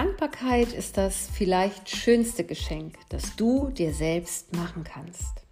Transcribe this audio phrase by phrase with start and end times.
[0.00, 5.44] Dankbarkeit ist das vielleicht schönste Geschenk, das du dir selbst machen kannst.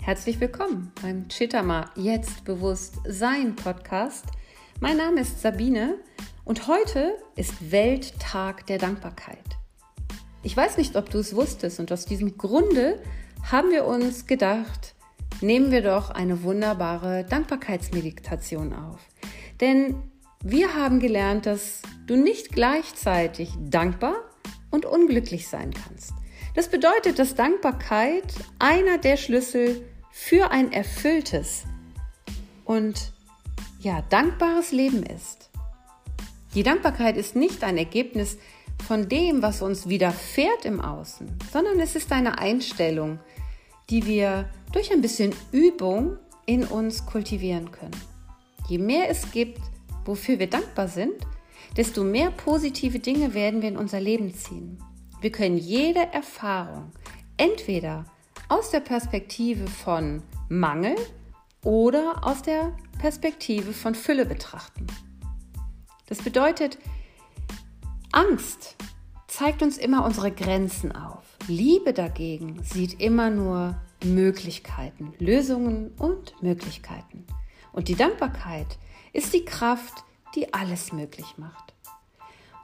[0.00, 4.24] Herzlich willkommen beim Chitama Jetzt Bewusst Sein Podcast.
[4.78, 5.98] Mein Name ist Sabine
[6.44, 9.58] und heute ist Welttag der Dankbarkeit.
[10.44, 13.02] Ich weiß nicht, ob du es wusstest und aus diesem Grunde
[13.50, 14.94] haben wir uns gedacht,
[15.40, 19.00] nehmen wir doch eine wunderbare Dankbarkeitsmeditation auf.
[19.60, 19.96] Denn
[20.42, 24.14] wir haben gelernt, dass du nicht gleichzeitig dankbar
[24.70, 26.12] und unglücklich sein kannst.
[26.54, 28.24] Das bedeutet, dass Dankbarkeit
[28.58, 31.64] einer der Schlüssel für ein erfülltes
[32.64, 33.12] und
[33.80, 35.50] ja, dankbares Leben ist.
[36.54, 38.36] Die Dankbarkeit ist nicht ein Ergebnis
[38.86, 43.20] von dem, was uns widerfährt im Außen, sondern es ist eine Einstellung,
[43.90, 47.96] die wir durch ein bisschen Übung in uns kultivieren können.
[48.68, 49.60] Je mehr es gibt,
[50.04, 51.14] wofür wir dankbar sind,
[51.76, 54.78] desto mehr positive Dinge werden wir in unser Leben ziehen.
[55.20, 56.92] Wir können jede Erfahrung
[57.36, 58.04] entweder
[58.48, 60.96] aus der Perspektive von Mangel
[61.64, 64.86] oder aus der Perspektive von Fülle betrachten.
[66.06, 66.78] Das bedeutet,
[68.10, 68.76] Angst
[69.28, 71.24] zeigt uns immer unsere Grenzen auf.
[71.48, 77.24] Liebe dagegen sieht immer nur Möglichkeiten, Lösungen und Möglichkeiten.
[77.72, 78.78] Und die Dankbarkeit
[79.12, 81.74] ist die Kraft, die alles möglich macht.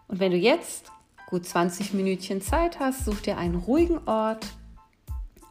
[0.08, 0.90] Und wenn du jetzt
[1.26, 4.46] gut 20 Minütchen Zeit hast, such dir einen ruhigen Ort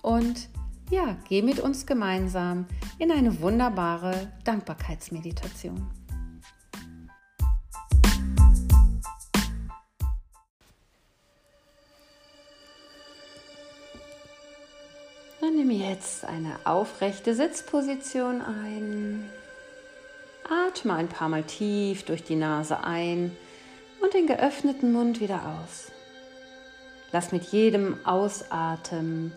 [0.02, 0.50] und
[0.90, 2.66] ja, geh mit uns gemeinsam
[2.98, 5.86] in eine wunderbare Dankbarkeitsmeditation.
[15.42, 19.30] Dann nimm jetzt eine aufrechte Sitzposition ein.
[20.50, 23.36] Atme ein paar Mal tief durch die Nase ein
[24.02, 25.92] und den geöffneten Mund wieder aus.
[27.12, 29.34] Lass mit jedem Ausatmen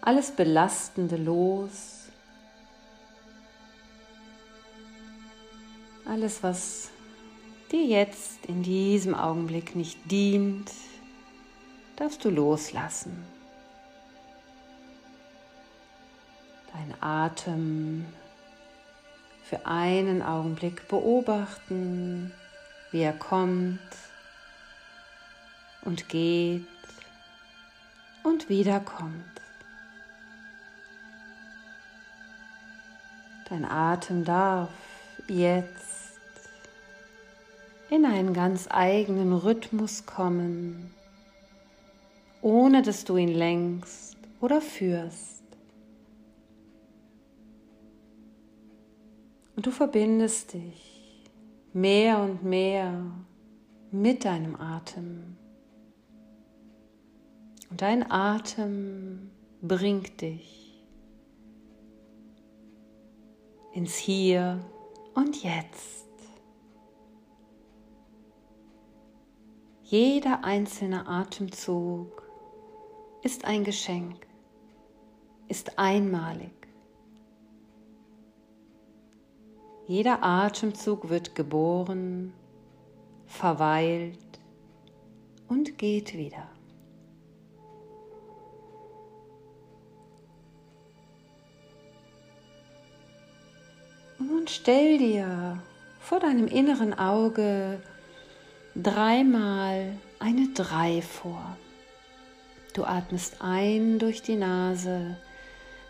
[0.00, 2.08] alles Belastende los.
[6.04, 6.90] Alles, was
[7.70, 10.70] dir jetzt in diesem Augenblick nicht dient,
[11.96, 13.24] darfst du loslassen.
[16.72, 18.06] Dein Atem
[19.52, 22.32] für einen Augenblick beobachten,
[22.90, 23.80] wie er kommt
[25.82, 26.64] und geht
[28.22, 29.12] und wiederkommt.
[33.50, 34.70] Dein Atem darf
[35.28, 36.18] jetzt
[37.90, 40.94] in einen ganz eigenen Rhythmus kommen,
[42.40, 45.41] ohne dass du ihn lenkst oder führst.
[49.62, 51.22] Und du verbindest dich
[51.72, 53.12] mehr und mehr
[53.92, 55.36] mit deinem Atem.
[57.70, 59.30] Und dein Atem
[59.60, 60.84] bringt dich
[63.72, 64.68] ins Hier
[65.14, 66.08] und Jetzt.
[69.84, 72.28] Jeder einzelne Atemzug
[73.22, 74.26] ist ein Geschenk,
[75.46, 76.61] ist einmalig.
[79.94, 82.32] Jeder Atemzug wird geboren,
[83.26, 84.40] verweilt
[85.48, 86.48] und geht wieder.
[94.18, 95.62] Und nun stell dir
[96.00, 97.82] vor deinem inneren Auge
[98.74, 101.58] dreimal eine Drei vor.
[102.72, 105.18] Du atmest ein durch die Nase,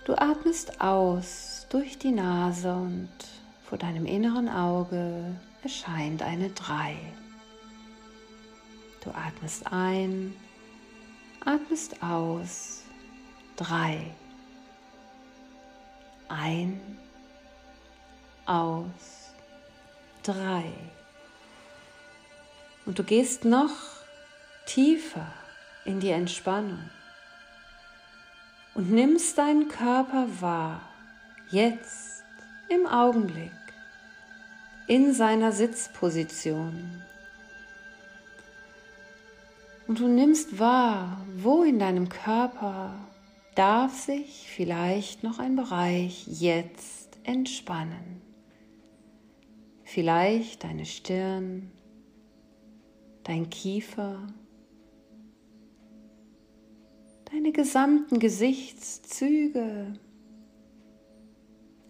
[0.05, 3.09] du atmest aus durch die Nase und
[3.73, 6.95] vor deinem inneren Auge erscheint eine 3.
[9.03, 10.35] Du atmest ein,
[11.43, 12.83] atmest aus,
[13.57, 14.15] 3.
[16.29, 16.99] Ein,
[18.45, 19.33] aus,
[20.25, 20.65] 3.
[22.85, 23.73] Und du gehst noch
[24.67, 25.33] tiefer
[25.87, 26.91] in die Entspannung
[28.75, 30.83] und nimmst deinen Körper wahr,
[31.51, 32.23] jetzt
[32.69, 33.62] im Augenblick
[34.87, 37.03] in seiner Sitzposition.
[39.87, 42.95] Und du nimmst wahr, wo in deinem Körper
[43.55, 48.23] darf sich vielleicht noch ein Bereich jetzt entspannen.
[49.85, 51.71] Vielleicht deine Stirn,
[53.25, 54.27] dein Kiefer,
[57.31, 59.93] deine gesamten Gesichtszüge,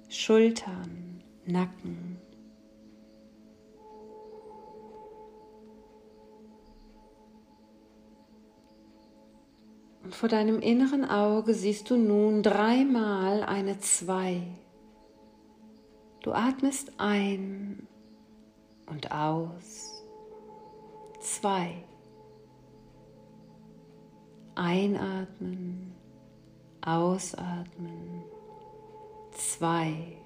[0.09, 2.19] Schultern, Nacken.
[10.15, 14.43] Vor deinem inneren Auge siehst du nun dreimal eine Zwei.
[16.23, 17.87] Du atmest ein
[18.87, 20.05] und aus.
[21.21, 21.85] Zwei.
[24.55, 25.93] Einatmen,
[26.81, 28.23] ausatmen.
[29.33, 30.19] Zwei.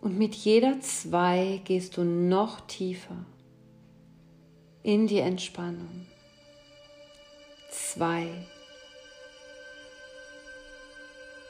[0.00, 3.24] Und mit jeder Zwei gehst du noch tiefer
[4.82, 6.06] in die Entspannung.
[7.96, 8.28] Zwei.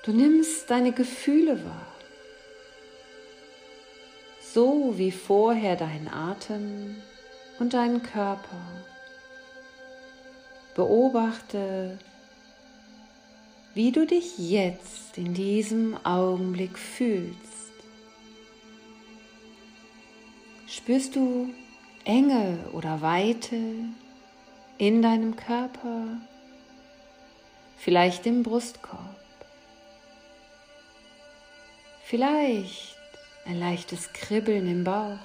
[0.05, 1.87] Du nimmst deine Gefühle wahr,
[4.55, 7.03] so wie vorher dein Atem
[7.59, 8.61] und deinen Körper.
[10.77, 11.99] Beobachte,
[13.75, 17.73] wie du dich jetzt in diesem Augenblick fühlst.
[20.69, 21.53] Spürst du
[22.05, 23.57] Enge oder Weite
[24.79, 26.21] in deinem Körper,
[27.77, 29.01] vielleicht im Brustkorb,
[32.05, 32.97] vielleicht
[33.45, 35.19] ein leichtes Kribbeln im Bauch,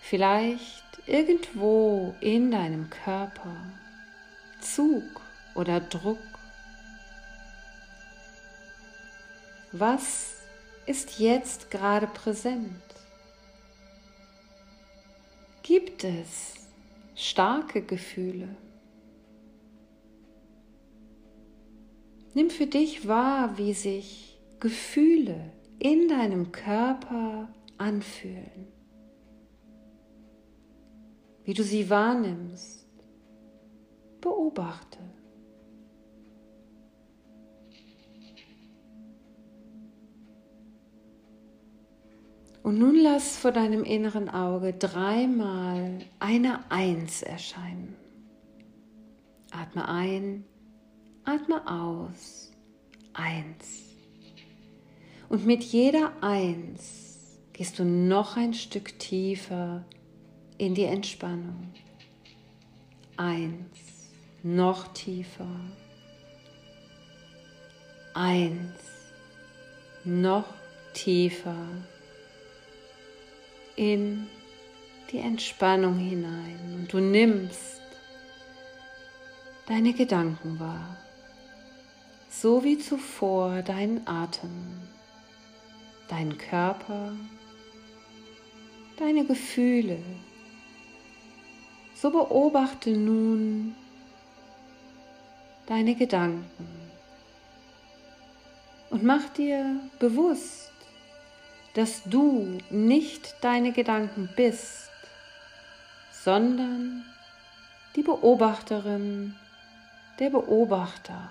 [0.00, 3.56] vielleicht irgendwo in deinem Körper
[4.60, 5.20] Zug
[5.54, 6.18] oder Druck.
[9.72, 10.36] Was
[10.86, 12.82] ist jetzt gerade präsent?
[15.62, 16.54] Gibt es
[17.14, 18.48] starke Gefühle?
[22.36, 27.48] Nimm für dich wahr, wie sich Gefühle in deinem Körper
[27.78, 28.66] anfühlen,
[31.44, 32.86] wie du sie wahrnimmst.
[34.20, 34.98] Beobachte.
[42.62, 47.96] Und nun lass vor deinem inneren Auge dreimal eine Eins erscheinen.
[49.52, 50.44] Atme ein,
[51.26, 52.50] atme aus.
[53.12, 53.82] Eins.
[55.28, 59.84] Und mit jeder Eins gehst du noch ein Stück tiefer
[60.58, 61.72] in die Entspannung.
[63.16, 64.10] Eins,
[64.42, 65.60] noch tiefer.
[68.14, 68.80] Eins,
[70.04, 70.46] noch
[70.92, 71.66] tiefer
[73.76, 74.26] in
[75.10, 77.80] die Entspannung hinein und du nimmst
[79.66, 80.96] deine Gedanken wahr,
[82.42, 84.82] so wie zuvor deinen Atem,
[86.08, 87.12] deinen Körper,
[88.98, 89.98] deine Gefühle.
[91.94, 93.74] So beobachte nun
[95.66, 96.68] deine Gedanken
[98.90, 100.72] und mach dir bewusst,
[101.72, 104.90] dass du nicht deine Gedanken bist,
[106.12, 107.02] sondern
[107.96, 109.34] die Beobachterin,
[110.18, 111.30] der Beobachter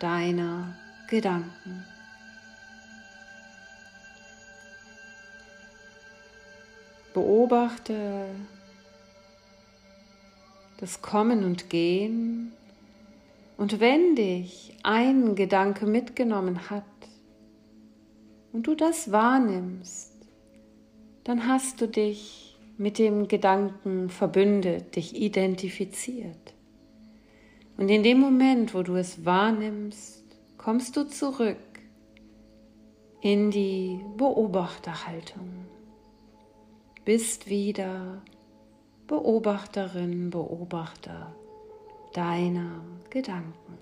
[0.00, 0.74] deiner
[1.08, 1.84] Gedanken.
[7.14, 8.26] Beobachte
[10.78, 12.52] das Kommen und Gehen
[13.56, 16.84] und wenn dich ein Gedanke mitgenommen hat,
[18.52, 20.12] und du das wahrnimmst,
[21.24, 26.54] dann hast du dich mit dem Gedanken verbündet, dich identifiziert.
[27.80, 30.22] Und in dem Moment, wo du es wahrnimmst,
[30.58, 31.56] kommst du zurück
[33.22, 35.64] in die Beobachterhaltung.
[37.06, 38.20] Bist wieder
[39.06, 41.34] Beobachterin, Beobachter
[42.12, 43.78] deiner Gedanken.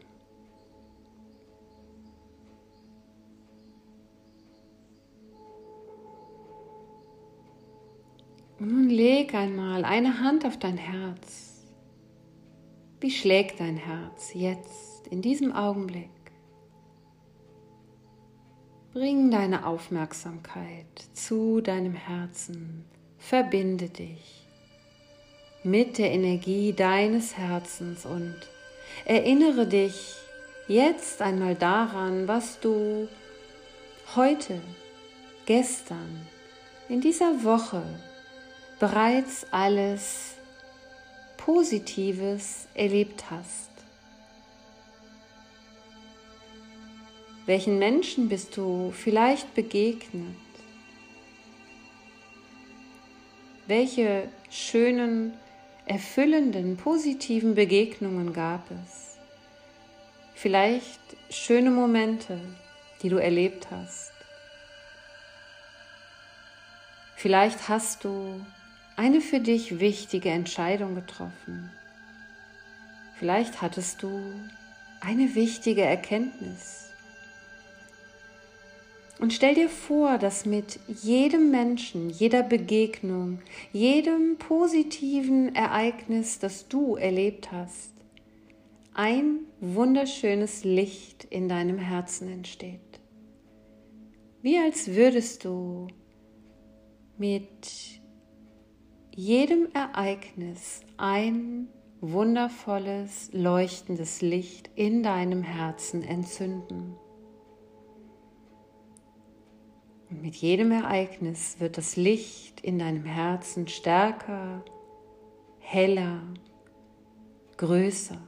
[8.60, 11.47] Und nun leg einmal eine Hand auf dein Herz.
[13.00, 16.10] Wie schlägt dein Herz jetzt, in diesem Augenblick?
[18.92, 22.84] Bring deine Aufmerksamkeit zu deinem Herzen.
[23.16, 24.48] Verbinde dich
[25.62, 28.34] mit der Energie deines Herzens und
[29.04, 30.16] erinnere dich
[30.66, 33.06] jetzt einmal daran, was du
[34.16, 34.60] heute,
[35.46, 36.26] gestern,
[36.88, 37.82] in dieser Woche
[38.80, 40.37] bereits alles
[41.48, 43.70] Positives erlebt hast?
[47.46, 50.36] Welchen Menschen bist du vielleicht begegnet?
[53.66, 55.32] Welche schönen,
[55.86, 59.16] erfüllenden, positiven Begegnungen gab es?
[60.34, 61.00] Vielleicht
[61.30, 62.38] schöne Momente,
[63.02, 64.12] die du erlebt hast.
[67.16, 68.38] Vielleicht hast du
[68.98, 71.70] eine für dich wichtige Entscheidung getroffen.
[73.16, 74.20] Vielleicht hattest du
[75.00, 76.90] eine wichtige Erkenntnis.
[79.20, 83.38] Und stell dir vor, dass mit jedem Menschen, jeder Begegnung,
[83.72, 87.92] jedem positiven Ereignis, das du erlebt hast,
[88.94, 92.80] ein wunderschönes Licht in deinem Herzen entsteht.
[94.42, 95.86] Wie als würdest du
[97.16, 97.97] mit
[99.18, 101.66] jedem Ereignis ein
[102.00, 106.94] wundervolles, leuchtendes Licht in deinem Herzen entzünden.
[110.08, 114.64] Und mit jedem Ereignis wird das Licht in deinem Herzen stärker,
[115.58, 116.22] heller,
[117.56, 118.22] größer.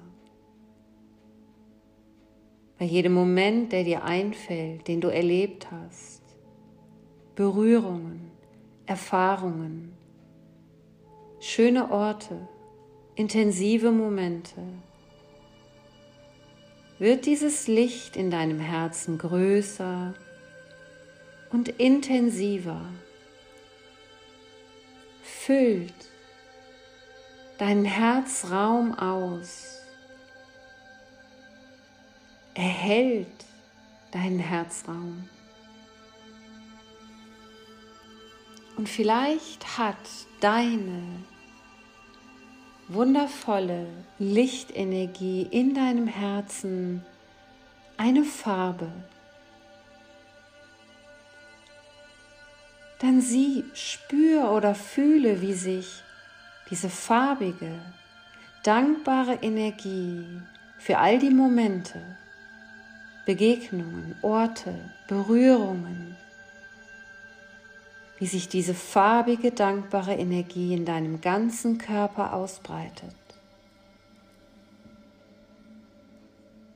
[2.80, 6.24] Bei jedem Moment, der dir einfällt, den du erlebt hast,
[7.36, 8.32] Berührungen,
[8.86, 9.99] Erfahrungen,
[11.40, 12.46] schöne Orte,
[13.16, 14.62] intensive Momente,
[16.98, 20.14] wird dieses Licht in deinem Herzen größer
[21.50, 22.84] und intensiver,
[25.22, 25.94] füllt
[27.56, 29.78] deinen Herzraum aus,
[32.54, 33.26] erhält
[34.12, 35.28] deinen Herzraum.
[38.76, 39.96] Und vielleicht hat
[40.40, 41.02] deine
[42.92, 43.86] wundervolle
[44.18, 47.04] Lichtenergie in deinem Herzen
[47.96, 48.90] eine Farbe.
[52.98, 56.02] Dann sieh, spür oder fühle, wie sich
[56.68, 57.72] diese farbige,
[58.64, 60.24] dankbare Energie
[60.78, 62.00] für all die Momente,
[63.24, 64.74] Begegnungen, Orte,
[65.06, 66.09] Berührungen,
[68.20, 73.16] wie sich diese farbige, dankbare Energie in deinem ganzen Körper ausbreitet.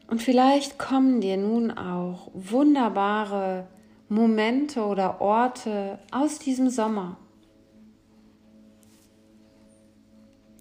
[0.09, 3.67] Und vielleicht kommen dir nun auch wunderbare
[4.09, 7.19] Momente oder Orte aus diesem Sommer.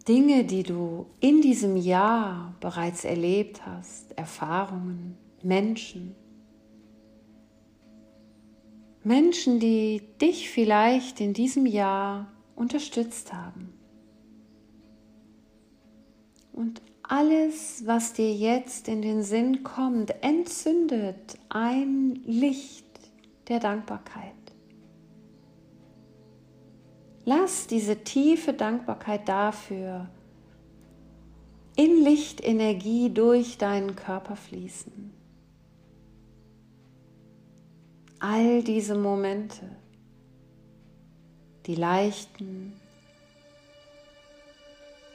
[0.07, 6.15] Dinge, die du in diesem Jahr bereits erlebt hast, Erfahrungen, Menschen.
[9.03, 13.73] Menschen, die dich vielleicht in diesem Jahr unterstützt haben.
[16.53, 22.85] Und alles, was dir jetzt in den Sinn kommt, entzündet ein Licht
[23.49, 24.31] der Dankbarkeit.
[27.25, 30.09] Lass diese tiefe Dankbarkeit dafür
[31.75, 35.12] in Lichtenergie durch deinen Körper fließen
[38.23, 39.69] all diese Momente,
[41.65, 42.79] die leichten,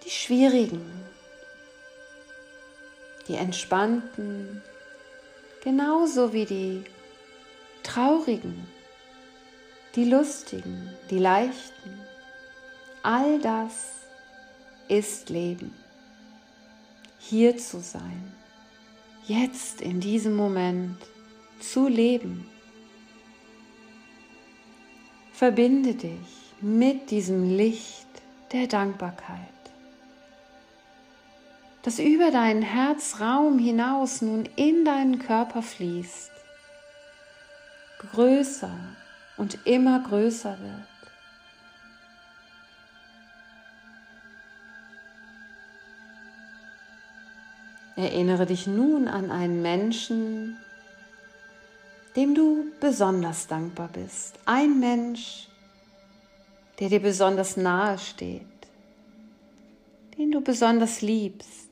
[0.05, 1.07] die schwierigen,
[3.27, 4.63] die entspannten,
[5.65, 6.85] genauso wie die
[7.83, 8.69] traurigen,
[9.97, 11.99] die lustigen, die leichten,
[13.03, 14.03] all das
[14.89, 15.75] ist Leben.
[17.19, 18.35] Hier zu sein,
[19.27, 20.99] jetzt in diesem Moment
[21.59, 22.51] zu leben
[25.39, 28.09] Verbinde dich mit diesem Licht
[28.51, 29.39] der Dankbarkeit,
[31.85, 36.33] das über deinen Herzraum hinaus nun in deinen Körper fließt,
[38.01, 38.77] größer
[39.37, 40.89] und immer größer wird.
[47.95, 50.57] Erinnere dich nun an einen Menschen,
[52.19, 54.41] dem du besonders dankbar bist.
[54.45, 55.47] Ein Mensch,
[56.81, 58.43] der dir besonders nahe steht,
[60.19, 61.71] den du besonders liebst.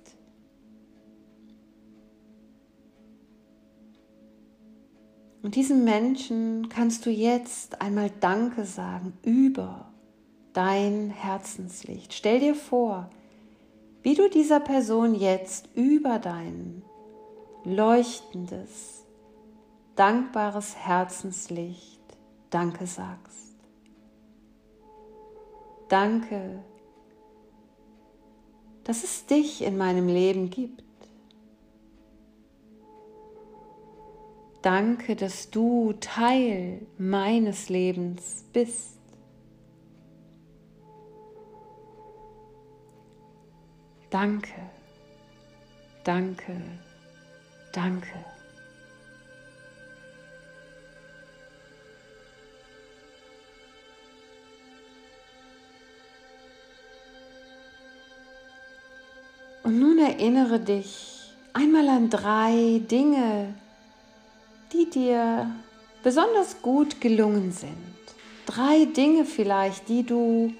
[5.43, 9.91] Und diesem Menschen kannst du jetzt einmal Danke sagen über
[10.53, 12.15] dein Herzenslicht.
[12.15, 13.11] Stell dir vor,
[14.05, 16.85] wie du dieser Person jetzt über dein
[17.65, 18.96] leuchtendes,
[19.97, 21.97] dankbares Herzenslicht
[22.51, 23.57] Danke sagst.
[25.89, 26.63] Danke,
[28.85, 30.83] dass es dich in meinem Leben gibt.
[34.63, 38.99] Danke, dass du Teil meines Lebens bist.
[44.11, 44.55] Danke,
[46.05, 46.57] danke,
[47.73, 48.36] danke.
[59.67, 63.53] Und nun erinnere dich einmal an drei Dinge,
[64.73, 65.51] die dir
[66.05, 67.75] besonders gut gelungen sind.
[68.47, 70.55] Drei Dinge vielleicht, die du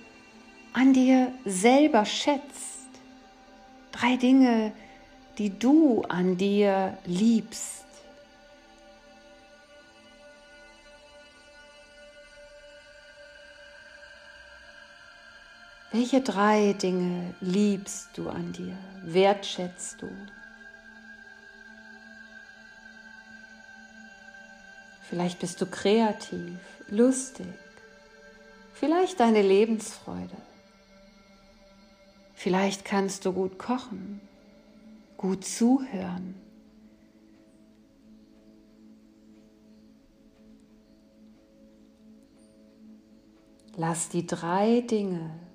[0.73, 2.89] an dir selber schätzt.
[3.93, 4.73] Drei Dinge,
[5.39, 7.86] die du an dir liebst.
[15.99, 20.11] Welche drei Dinge liebst du an dir, wertschätzt du?
[25.09, 26.59] Vielleicht bist du kreativ,
[26.91, 27.47] lustig,
[28.75, 30.37] vielleicht deine Lebensfreude.
[32.35, 34.21] Vielleicht kannst du gut kochen,
[35.17, 36.35] gut zuhören.
[43.77, 45.46] Lass die drei Dinge,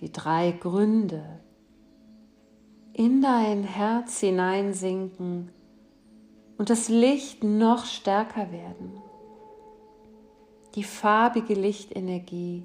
[0.00, 1.40] die drei Gründe
[2.92, 5.50] in dein Herz hineinsinken
[6.56, 9.00] und das Licht noch stärker werden.
[10.74, 12.64] Die farbige Lichtenergie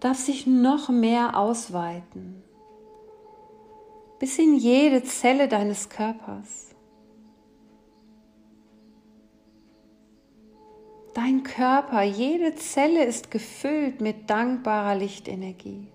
[0.00, 2.42] darf sich noch mehr ausweiten,
[4.18, 6.74] bis in jede Zelle deines Körpers.
[11.14, 15.88] Dein Körper, jede Zelle ist gefüllt mit dankbarer Lichtenergie.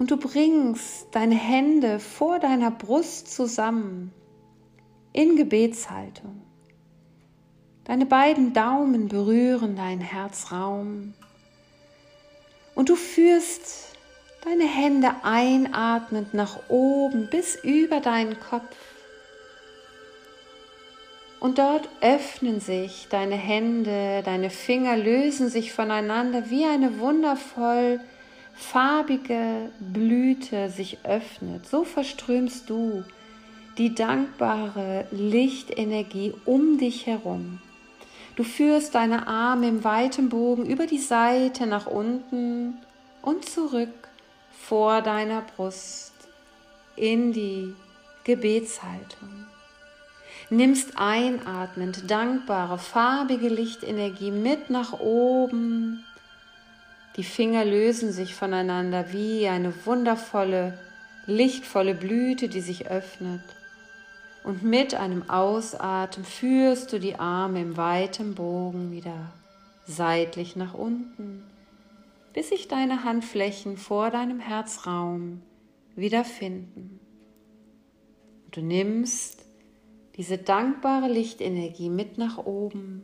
[0.00, 4.14] Und du bringst deine Hände vor deiner Brust zusammen
[5.12, 6.40] in Gebetshaltung.
[7.84, 11.12] Deine beiden Daumen berühren deinen Herzraum
[12.74, 13.94] und du führst
[14.42, 18.74] deine Hände einatmend nach oben bis über deinen Kopf.
[21.40, 28.00] Und dort öffnen sich deine Hände, deine Finger lösen sich voneinander wie eine wundervoll
[28.60, 31.66] farbige Blüte sich öffnet.
[31.66, 33.04] So verströmst du
[33.78, 37.60] die dankbare Lichtenergie um dich herum.
[38.36, 42.78] Du führst deine Arme im weiten Bogen über die Seite nach unten
[43.22, 43.88] und zurück
[44.52, 46.12] vor deiner Brust
[46.96, 47.74] in die
[48.24, 49.46] Gebetshaltung.
[50.50, 56.04] Nimmst einatmend dankbare, farbige Lichtenergie mit nach oben.
[57.20, 60.78] Die Finger lösen sich voneinander wie eine wundervolle,
[61.26, 63.42] lichtvolle Blüte, die sich öffnet.
[64.42, 69.34] Und mit einem Ausatmen führst du die Arme im weiten Bogen wieder
[69.84, 71.44] seitlich nach unten,
[72.32, 75.42] bis sich deine Handflächen vor deinem Herzraum
[75.96, 77.00] wiederfinden.
[78.50, 79.44] Du nimmst
[80.16, 83.02] diese dankbare Lichtenergie mit nach oben.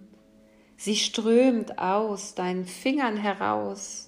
[0.79, 4.06] Sie strömt aus deinen Fingern heraus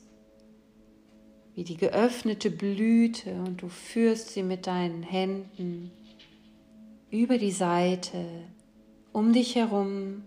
[1.59, 5.91] wie die geöffnete Blüte und du führst sie mit deinen Händen
[7.11, 8.45] über die Seite,
[9.11, 10.23] um dich herum,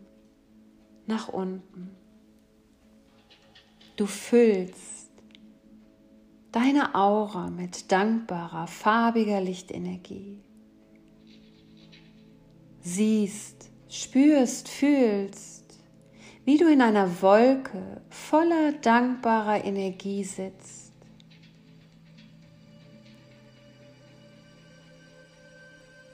[1.08, 1.92] nach unten.
[3.96, 5.10] Du füllst
[6.52, 10.38] deine Aura mit dankbarer, farbiger Lichtenergie.
[12.82, 15.80] Siehst, spürst, fühlst,
[16.44, 20.81] wie du in einer Wolke voller dankbarer Energie sitzt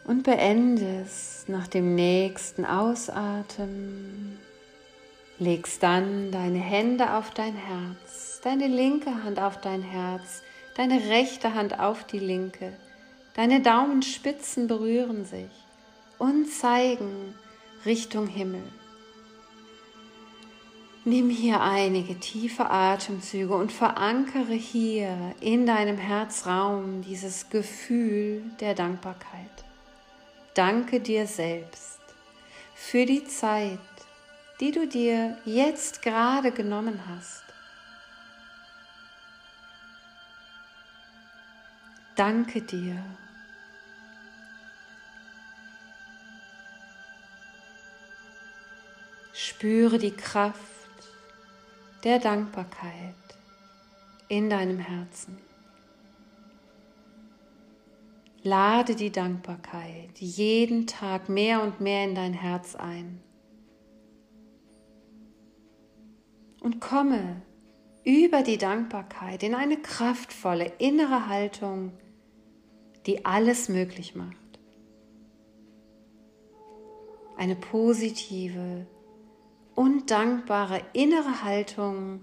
[0.07, 4.39] und beendest nach dem nächsten Ausatmen.
[5.37, 10.41] Legst dann deine Hände auf dein Herz, deine linke Hand auf dein Herz,
[10.75, 12.73] deine rechte Hand auf die linke.
[13.35, 15.51] Deine Daumenspitzen berühren sich
[16.17, 17.35] und zeigen
[17.85, 18.63] Richtung Himmel.
[21.05, 29.66] Nimm hier einige tiefe Atemzüge und verankere hier in deinem Herzraum dieses Gefühl der Dankbarkeit.
[30.57, 31.99] Danke dir selbst
[32.73, 33.77] für die Zeit,
[34.59, 37.43] die du dir jetzt gerade genommen hast.
[42.15, 42.95] Danke dir.
[49.33, 50.57] Spüre die Kraft
[52.03, 53.13] der Dankbarkeit
[54.27, 55.46] in deinem Herzen.
[58.47, 63.21] Lade die Dankbarkeit jeden Tag mehr und mehr in dein Herz ein.
[66.61, 67.41] Und komme
[68.05, 71.91] über die Dankbarkeit in eine kraftvolle innere Haltung,
[73.05, 74.37] die alles möglich macht.
[77.35, 78.87] Eine positive
[79.75, 82.21] und dankbare innere Haltung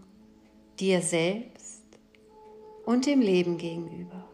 [0.80, 1.84] dir selbst
[2.87, 4.26] und dem Leben gegenüber.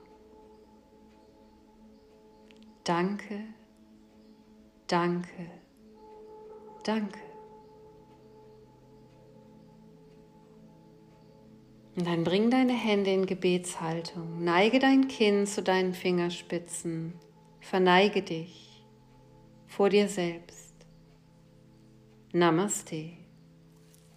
[2.90, 3.44] Danke,
[4.88, 5.48] danke,
[6.82, 7.20] danke.
[11.94, 17.12] Und dann bring deine Hände in Gebetshaltung, neige dein Kinn zu deinen Fingerspitzen,
[17.60, 18.84] verneige dich
[19.68, 20.74] vor dir selbst.
[22.32, 23.10] Namaste,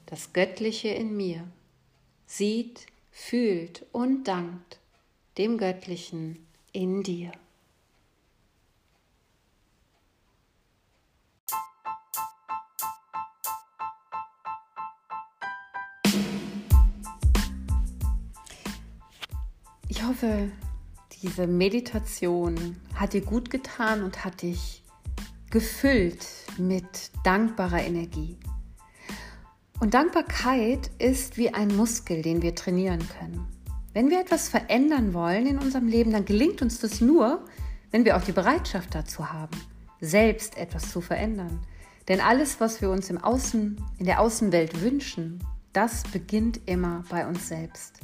[0.08, 1.48] das Göttliche in mir,
[2.26, 4.80] sieht, fühlt und dankt
[5.38, 7.34] dem Göttlichen in dir.
[20.24, 20.52] Hoffe,
[21.22, 24.84] diese Meditation hat dir gut getan und hat dich
[25.52, 26.26] gefüllt
[26.58, 28.38] mit dankbarer Energie.
[29.80, 33.46] Und Dankbarkeit ist wie ein Muskel, den wir trainieren können.
[33.94, 37.44] Wenn wir etwas verändern wollen in unserem Leben, dann gelingt uns das nur,
[37.92, 39.60] wenn wir auch die Bereitschaft dazu haben,
[40.00, 41.60] selbst etwas zu verändern.
[42.08, 47.28] Denn alles, was wir uns im Außen, in der Außenwelt wünschen, das beginnt immer bei
[47.28, 48.00] uns selbst.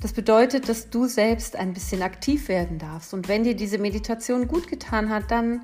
[0.00, 3.12] Das bedeutet, dass du selbst ein bisschen aktiv werden darfst.
[3.12, 5.62] Und wenn dir diese Meditation gut getan hat, dann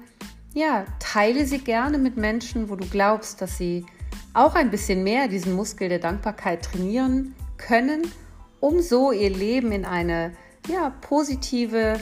[0.52, 3.86] ja, teile sie gerne mit Menschen, wo du glaubst, dass sie
[4.34, 8.02] auch ein bisschen mehr diesen Muskel der Dankbarkeit trainieren können,
[8.60, 10.32] um so ihr Leben in eine
[10.68, 11.98] ja, positive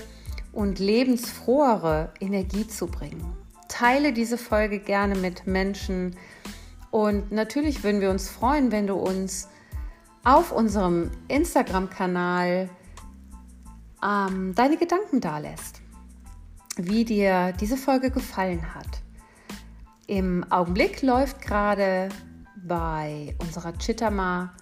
[0.53, 3.25] und lebensfrohere Energie zu bringen.
[3.69, 6.17] Teile diese Folge gerne mit Menschen
[6.91, 9.49] und natürlich würden wir uns freuen, wenn du uns
[10.25, 12.71] auf unserem Instagram-Kanal
[14.03, 15.83] ähm, deine Gedanken dalässt,
[16.77, 19.03] wie dir diese Folge gefallen hat.
[20.07, 22.09] Im Augenblick läuft gerade
[22.57, 24.55] bei unserer Chittama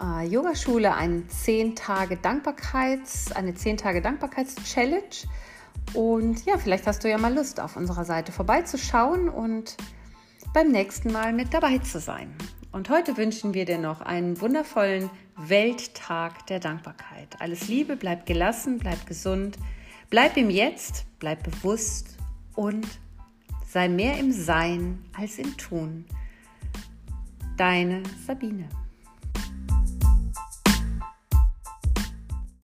[0.00, 5.26] äh, Yogaschule eine 10 Tage Dankbarkeits, eine 10 Tage Dankbarkeits-Challenge.
[5.94, 9.76] Und ja, vielleicht hast du ja mal Lust, auf unserer Seite vorbeizuschauen und
[10.52, 12.34] beim nächsten Mal mit dabei zu sein.
[12.70, 17.40] Und heute wünschen wir dir noch einen wundervollen Welttag der Dankbarkeit.
[17.40, 19.56] Alles Liebe, bleib gelassen, bleib gesund,
[20.10, 22.18] bleib im Jetzt, bleib bewusst
[22.54, 22.86] und
[23.66, 26.04] sei mehr im Sein als im Tun.
[27.56, 28.68] Deine Sabine.